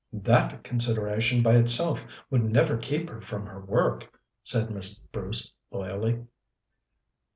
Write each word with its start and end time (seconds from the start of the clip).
"That 0.11 0.63
consideration 0.63 1.43
by 1.43 1.57
itself 1.57 2.05
would 2.31 2.41
never 2.43 2.75
keep 2.75 3.07
her 3.11 3.21
from 3.21 3.45
her 3.45 3.61
work," 3.63 4.11
said 4.41 4.71
Miss 4.71 4.97
Bruce 4.97 5.53
loyally. 5.69 6.25